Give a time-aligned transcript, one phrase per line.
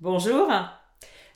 [0.00, 0.48] Bonjour.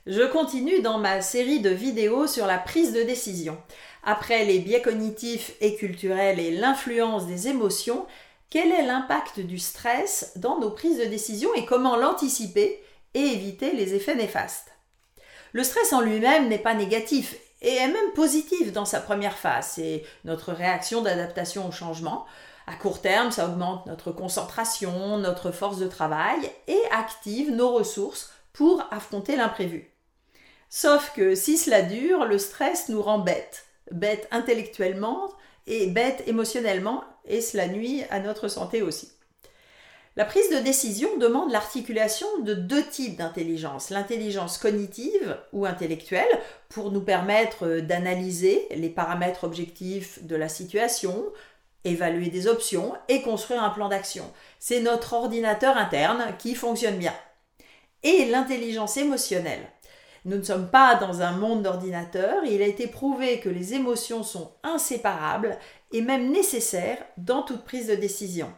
[0.07, 3.57] Je continue dans ma série de vidéos sur la prise de décision.
[4.05, 8.05] Après les biais cognitifs et culturels et l'influence des émotions,
[8.49, 12.81] quel est l'impact du stress dans nos prises de décision et comment l'anticiper
[13.13, 14.71] et éviter les effets néfastes?
[15.51, 19.71] Le stress en lui-même n'est pas négatif et est même positif dans sa première phase.
[19.75, 22.25] C'est notre réaction d'adaptation au changement.
[22.65, 28.31] À court terme, ça augmente notre concentration, notre force de travail et active nos ressources
[28.53, 29.91] pour affronter l'imprévu.
[30.69, 35.29] Sauf que si cela dure, le stress nous rend bête, bête intellectuellement
[35.67, 39.11] et bête émotionnellement, et cela nuit à notre santé aussi.
[40.15, 43.89] La prise de décision demande l'articulation de deux types d'intelligence.
[43.89, 51.25] L'intelligence cognitive ou intellectuelle pour nous permettre d'analyser les paramètres objectifs de la situation,
[51.83, 54.31] évaluer des options et construire un plan d'action.
[54.59, 57.13] C'est notre ordinateur interne qui fonctionne bien
[58.03, 59.69] et l'intelligence émotionnelle.
[60.25, 64.23] Nous ne sommes pas dans un monde d'ordinateur, il a été prouvé que les émotions
[64.23, 65.57] sont inséparables
[65.91, 68.51] et même nécessaires dans toute prise de décision.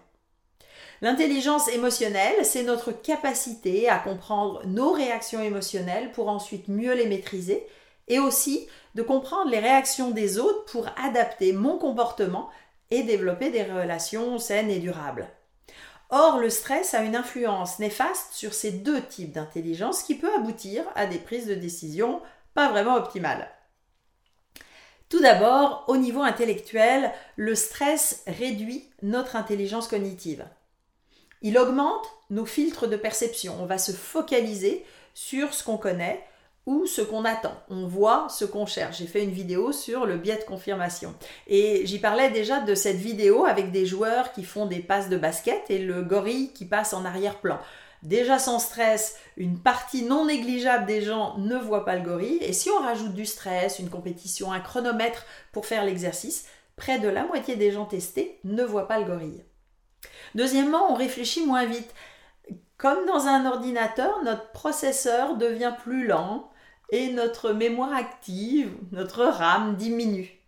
[1.01, 7.65] L'intelligence émotionnelle, c'est notre capacité à comprendre nos réactions émotionnelles pour ensuite mieux les maîtriser
[8.07, 12.49] et aussi de comprendre les réactions des autres pour adapter mon comportement
[12.91, 15.27] et développer des relations saines et durables.
[16.17, 20.85] Or, le stress a une influence néfaste sur ces deux types d'intelligence qui peut aboutir
[20.95, 22.21] à des prises de décision
[22.53, 23.51] pas vraiment optimales.
[25.09, 30.45] Tout d'abord, au niveau intellectuel, le stress réduit notre intelligence cognitive.
[31.41, 33.57] Il augmente nos filtres de perception.
[33.59, 36.25] On va se focaliser sur ce qu'on connaît,
[36.65, 37.55] ou ce qu'on attend.
[37.69, 38.97] On voit ce qu'on cherche.
[38.97, 41.13] J'ai fait une vidéo sur le biais de confirmation.
[41.47, 45.17] Et j'y parlais déjà de cette vidéo avec des joueurs qui font des passes de
[45.17, 47.59] basket et le gorille qui passe en arrière-plan.
[48.01, 52.37] Déjà sans stress, une partie non négligeable des gens ne voit pas le gorille.
[52.41, 57.07] Et si on rajoute du stress, une compétition, un chronomètre pour faire l'exercice, près de
[57.07, 59.43] la moitié des gens testés ne voient pas le gorille.
[60.35, 61.93] Deuxièmement, on réfléchit moins vite.
[62.77, 66.51] Comme dans un ordinateur, notre processeur devient plus lent,
[66.89, 70.41] et notre mémoire active, notre RAM diminue.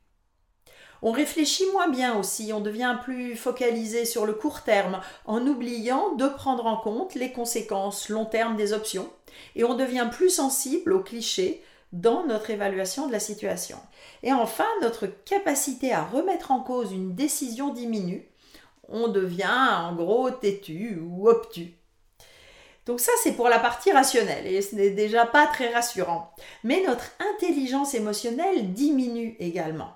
[1.02, 6.16] On réfléchit moins bien aussi, on devient plus focalisé sur le court terme en oubliant
[6.16, 9.10] de prendre en compte les conséquences long terme des options
[9.56, 13.78] et on devient plus sensible aux clichés dans notre évaluation de la situation.
[14.24, 18.28] Et enfin, notre capacité à remettre en cause une décision diminue.
[18.90, 21.77] On devient en gros têtu ou obtus.
[22.88, 26.34] Donc ça, c'est pour la partie rationnelle et ce n'est déjà pas très rassurant.
[26.64, 29.92] Mais notre intelligence émotionnelle diminue également.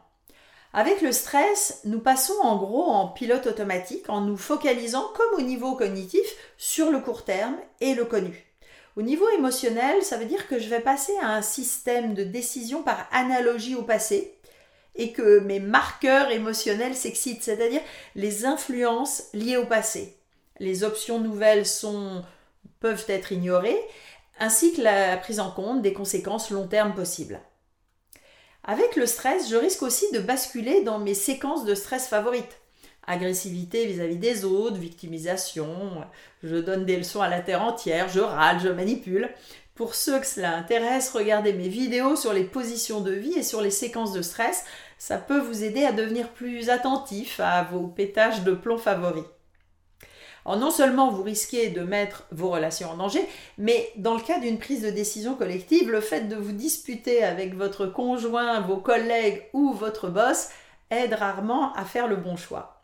[0.74, 5.41] Avec le stress, nous passons en gros en pilote automatique en nous focalisant comme au
[5.41, 6.25] niveau cognitif
[6.57, 8.46] sur le court terme et le connu.
[8.97, 12.84] Au niveau émotionnel, ça veut dire que je vais passer à un système de décision
[12.84, 14.38] par analogie au passé
[14.96, 17.81] et que mes marqueurs émotionnels s'excitent, c'est-à-dire
[18.16, 20.18] les influences liées au passé.
[20.59, 22.24] Les options nouvelles sont
[22.81, 23.80] peuvent être ignorées,
[24.40, 27.40] ainsi que la prise en compte des conséquences long terme possibles.
[28.64, 32.59] Avec le stress, je risque aussi de basculer dans mes séquences de stress favorites.
[33.08, 36.03] Agressivité vis-à-vis des autres, victimisation,
[36.44, 39.30] je donne des leçons à la terre entière, je râle, je manipule.
[39.74, 43.62] Pour ceux que cela intéresse, regardez mes vidéos sur les positions de vie et sur
[43.62, 44.63] les séquences de stress.
[45.00, 49.24] Ça peut vous aider à devenir plus attentif à vos pétages de plomb favoris.
[50.46, 54.40] Alors non seulement vous risquez de mettre vos relations en danger, mais dans le cas
[54.40, 59.44] d'une prise de décision collective, le fait de vous disputer avec votre conjoint, vos collègues
[59.53, 60.50] ou votre boss
[60.90, 62.81] aide rarement à faire le bon choix.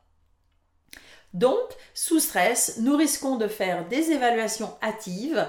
[1.34, 5.48] Donc, sous stress, nous risquons de faire des évaluations hâtives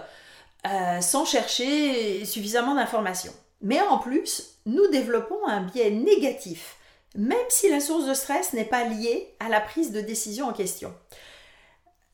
[0.67, 3.33] euh, sans chercher suffisamment d'informations.
[3.61, 6.77] Mais en plus, nous développons un biais négatif,
[7.15, 10.53] même si la source de stress n'est pas liée à la prise de décision en
[10.53, 10.93] question.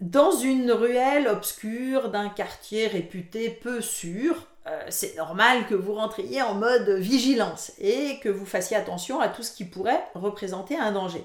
[0.05, 6.43] Dans une ruelle obscure d'un quartier réputé peu sûr, euh, c'est normal que vous rentriez
[6.43, 10.93] en mode vigilance et que vous fassiez attention à tout ce qui pourrait représenter un
[10.93, 11.25] danger.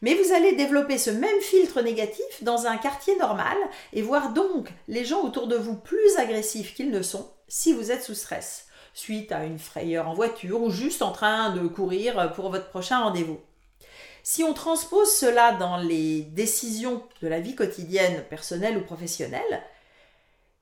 [0.00, 3.56] Mais vous allez développer ce même filtre négatif dans un quartier normal
[3.92, 7.90] et voir donc les gens autour de vous plus agressifs qu'ils ne sont si vous
[7.90, 12.32] êtes sous stress, suite à une frayeur en voiture ou juste en train de courir
[12.34, 13.40] pour votre prochain rendez-vous.
[14.22, 19.62] Si on transpose cela dans les décisions de la vie quotidienne, personnelle ou professionnelle,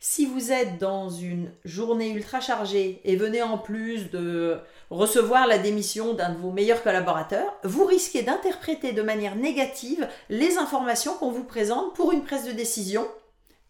[0.02, 4.58] si vous êtes dans une journée ultra chargée et venez en plus de
[4.88, 10.56] recevoir la démission d'un de vos meilleurs collaborateurs, vous risquez d'interpréter de manière négative les
[10.56, 13.06] informations qu'on vous présente pour une prise de décision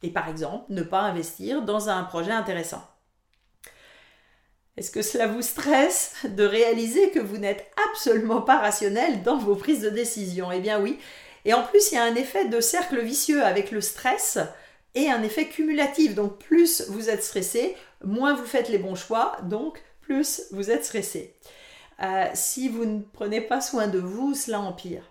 [0.04, 2.82] et par exemple ne pas investir dans un projet intéressant.
[4.81, 9.55] Est-ce que cela vous stresse de réaliser que vous n'êtes absolument pas rationnel dans vos
[9.55, 10.50] prises de décision?
[10.50, 10.99] Eh bien oui.
[11.44, 14.38] Et en plus, il y a un effet de cercle vicieux avec le stress
[14.94, 16.15] et un effet cumulatif.
[16.15, 20.87] Donc plus vous êtes stressé, moins vous faites les bons choix, donc plus vous êtes
[20.87, 21.35] stressé.
[22.03, 25.10] Euh, si vous ne prenez pas soin de vous, cela empire.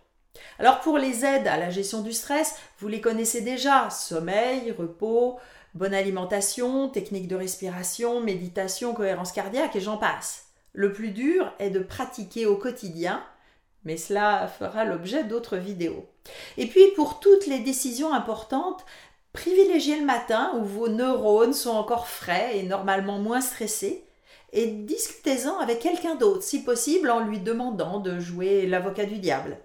[0.60, 3.90] Alors pour les aides à la gestion du stress, vous les connaissez déjà.
[3.90, 5.38] Sommeil, repos,
[5.74, 10.48] bonne alimentation, technique de respiration, méditation, cohérence cardiaque et j'en passe.
[10.74, 13.24] Le plus dur est de pratiquer au quotidien,
[13.84, 16.06] mais cela fera l'objet d'autres vidéos.
[16.58, 18.86] Et puis pour toutes les décisions importantes,
[19.34, 24.06] privilégiez le matin où vos neurones sont encore frais et normalement moins stressés
[24.52, 29.58] et discutez-en avec quelqu'un d'autre, si possible en lui demandant de jouer l'avocat du diable.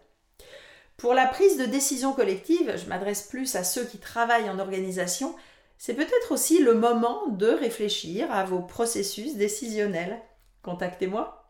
[0.96, 5.34] Pour la prise de décision collective, je m'adresse plus à ceux qui travaillent en organisation,
[5.76, 10.20] c'est peut-être aussi le moment de réfléchir à vos processus décisionnels.
[10.62, 11.44] Contactez-moi.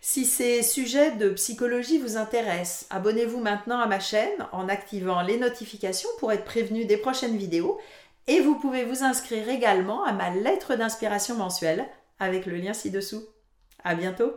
[0.00, 5.38] Si ces sujets de psychologie vous intéressent, abonnez-vous maintenant à ma chaîne en activant les
[5.38, 7.80] notifications pour être prévenu des prochaines vidéos
[8.26, 11.86] et vous pouvez vous inscrire également à ma lettre d'inspiration mensuelle
[12.18, 13.24] avec le lien ci-dessous.
[13.84, 14.32] À bientôt!